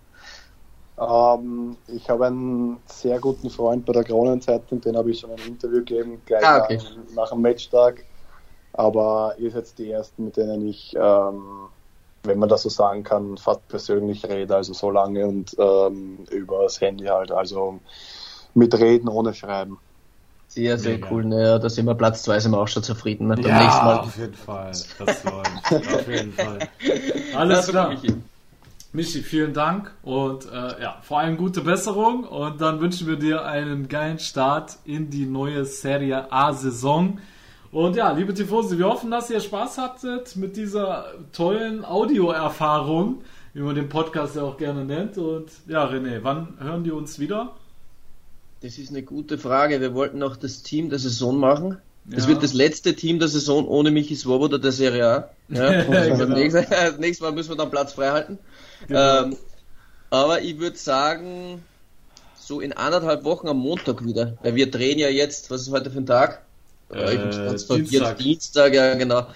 [1.02, 5.40] Ähm, ich habe einen sehr guten Freund bei der Kronenzeitung, den habe ich schon ein
[5.48, 6.78] Interview gegeben, gleich Ah, okay.
[6.78, 8.04] nach, nach dem Matchtag.
[8.74, 11.42] Aber ihr seid die ersten, mit denen ich, ähm,
[12.24, 16.64] wenn man das so sagen kann, fast persönlich rede, also so lange und ähm, über
[16.64, 17.80] das Handy halt, also
[18.54, 19.80] mit Reden ohne Schreiben.
[20.48, 21.08] Sehr, sehr Mega.
[21.12, 21.24] cool.
[21.26, 23.28] Naja, da sind wir Platz zwei, sind wir auch schon zufrieden.
[23.28, 23.36] Ne?
[23.42, 24.00] Ja, nächsten Mal.
[24.00, 24.72] auf jeden Fall.
[25.00, 25.96] Das läuft.
[25.96, 26.60] auf jeden Fall.
[27.36, 27.96] Alles klar.
[28.94, 29.22] Michi.
[29.22, 33.88] Vielen Dank und äh, ja, vor allem gute Besserung und dann wünschen wir dir einen
[33.88, 37.20] geilen Start in die neue Serie A-Saison
[37.72, 43.22] Und ja, liebe Tifosi, wir hoffen, dass ihr Spaß hattet mit dieser tollen Audioerfahrung,
[43.54, 45.18] wie man den Podcast ja auch gerne nennt.
[45.18, 47.56] Und ja, René, wann hören die uns wieder?
[48.62, 49.80] Das ist eine gute Frage.
[49.80, 51.78] Wir wollten noch das Team der Saison machen.
[52.06, 52.30] Das Ja.
[52.30, 55.30] wird das letzte Team der Saison ohne Michi Swoboda der Serie A.
[55.50, 56.36] Ja, Genau.
[56.36, 58.40] nächstes Mal müssen wir dann Platz frei halten.
[58.88, 59.24] Genau.
[59.24, 59.38] Ähm,
[60.10, 61.64] aber ich würde sagen,
[62.40, 64.38] so in anderthalb Wochen am Montag wieder.
[64.42, 66.42] Weil wir drehen ja jetzt, was ist heute für ein Tag?
[66.94, 67.16] Äh,
[67.56, 68.18] ich Dienstag.
[68.18, 69.28] Dienstag, ja genau.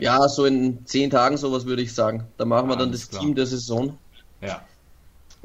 [0.00, 2.26] Ja, so in zehn Tagen sowas würde ich sagen.
[2.38, 3.22] Da machen wir dann Alles das klar.
[3.22, 3.96] Team der Saison
[4.40, 4.62] Ja.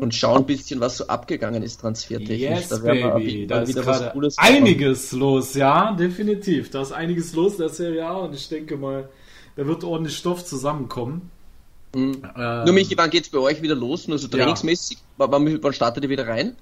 [0.02, 2.39] Und schauen ein bisschen, was so abgegangen ist transfertechnisch.
[2.39, 3.45] Yes, da Baby.
[3.45, 6.72] Da ist gerade einiges los, ja, definitiv.
[6.72, 9.10] Da ist einiges los der Serie A und ich denke mal,
[9.56, 11.30] da wird ordentlich Stoff zusammenkommen.
[11.93, 12.24] Mhm.
[12.36, 14.08] Ähm, Nur Michi, wann geht's bei euch wieder los?
[14.08, 14.38] Nur so Ja.
[14.38, 14.97] trainingsmäßig?
[15.18, 16.56] Wann, wann, wann startet ihr wieder rein?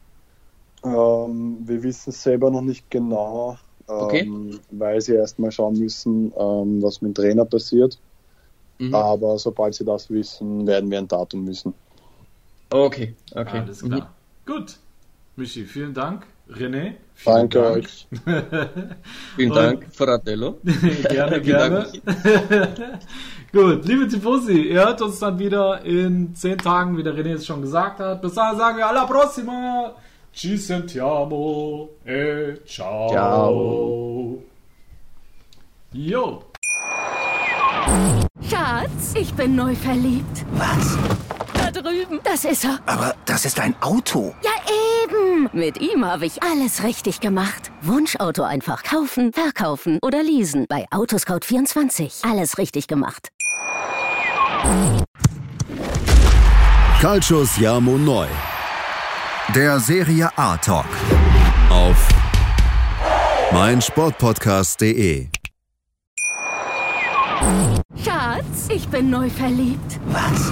[0.83, 4.29] Ähm, wir wissen es selber noch nicht genau, ähm, Okay.
[4.71, 7.97] weil sie erstmal schauen müssen, ähm, was mit dem Trainer passiert.
[8.79, 8.93] Mhm.
[8.93, 11.73] Aber sobald sie das wissen, werden wir ein Datum müssen.
[12.71, 13.59] Okay, okay.
[13.59, 13.89] Alles Mhm.
[13.91, 14.13] klar.
[14.45, 14.77] Gut.
[15.35, 16.25] Michi, vielen Dank.
[16.49, 17.75] René, vielen Danke Dank.
[17.77, 18.07] euch.
[19.35, 20.57] Vielen Dank, Fratello.
[21.09, 21.85] gerne, gerne.
[23.53, 27.45] Gut, liebe Tifosi, ihr hört uns dann wieder in zehn Tagen, wie der René es
[27.45, 28.21] schon gesagt hat.
[28.23, 29.93] Bis dahin sagen wir alla prossima.
[30.33, 31.89] Ci sentiamo.
[32.05, 33.09] E ciao.
[33.09, 34.43] Ciao.
[35.93, 36.43] Jo.
[38.49, 40.45] Schatz, ich bin neu verliebt.
[40.53, 40.97] Was?
[41.71, 42.19] Da drüben.
[42.23, 42.79] Das ist er.
[42.87, 44.33] Aber das ist ein Auto.
[44.43, 44.51] Ja,
[45.03, 45.49] eben.
[45.53, 47.71] Mit ihm habe ich alles richtig gemacht.
[47.81, 50.65] Wunschauto einfach kaufen, verkaufen oder leasen.
[50.67, 52.27] Bei Autoscout24.
[52.29, 53.29] Alles richtig gemacht.
[56.99, 58.27] Calcius Jamo Neu.
[59.53, 60.85] Der Serie A Talk.
[61.69, 62.07] Auf
[63.51, 65.27] meinsportpodcast.de.
[68.03, 69.99] Schatz, ich bin neu verliebt.
[70.07, 70.51] Was?